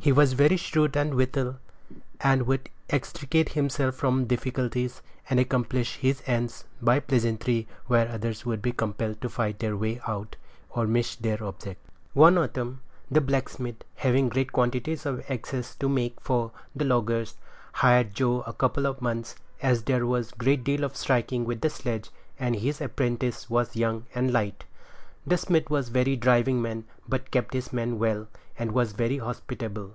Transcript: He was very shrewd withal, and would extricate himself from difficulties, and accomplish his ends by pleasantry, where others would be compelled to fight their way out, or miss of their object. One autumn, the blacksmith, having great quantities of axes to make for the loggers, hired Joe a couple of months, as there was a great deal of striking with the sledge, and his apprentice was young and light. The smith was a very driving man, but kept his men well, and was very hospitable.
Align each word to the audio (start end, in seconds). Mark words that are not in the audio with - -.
He 0.00 0.12
was 0.12 0.32
very 0.32 0.56
shrewd 0.56 0.96
withal, 0.96 1.58
and 2.22 2.46
would 2.46 2.70
extricate 2.88 3.50
himself 3.50 3.96
from 3.96 4.24
difficulties, 4.24 5.02
and 5.28 5.38
accomplish 5.38 5.96
his 5.96 6.22
ends 6.24 6.64
by 6.80 7.00
pleasantry, 7.00 7.68
where 7.88 8.08
others 8.08 8.46
would 8.46 8.62
be 8.62 8.72
compelled 8.72 9.20
to 9.20 9.28
fight 9.28 9.58
their 9.58 9.76
way 9.76 10.00
out, 10.06 10.36
or 10.70 10.86
miss 10.86 11.16
of 11.16 11.22
their 11.22 11.44
object. 11.44 11.84
One 12.14 12.38
autumn, 12.38 12.80
the 13.10 13.20
blacksmith, 13.20 13.84
having 13.96 14.30
great 14.30 14.50
quantities 14.50 15.04
of 15.04 15.28
axes 15.30 15.74
to 15.74 15.90
make 15.90 16.18
for 16.22 16.52
the 16.74 16.86
loggers, 16.86 17.36
hired 17.74 18.14
Joe 18.14 18.40
a 18.46 18.54
couple 18.54 18.86
of 18.86 19.02
months, 19.02 19.34
as 19.60 19.82
there 19.82 20.06
was 20.06 20.32
a 20.32 20.36
great 20.36 20.64
deal 20.64 20.84
of 20.84 20.96
striking 20.96 21.44
with 21.44 21.60
the 21.60 21.68
sledge, 21.68 22.08
and 22.38 22.56
his 22.56 22.80
apprentice 22.80 23.50
was 23.50 23.76
young 23.76 24.06
and 24.14 24.32
light. 24.32 24.64
The 25.26 25.36
smith 25.36 25.68
was 25.68 25.90
a 25.90 25.92
very 25.92 26.16
driving 26.16 26.62
man, 26.62 26.84
but 27.06 27.30
kept 27.30 27.52
his 27.52 27.74
men 27.74 27.98
well, 27.98 28.28
and 28.60 28.72
was 28.72 28.90
very 28.92 29.18
hospitable. 29.18 29.94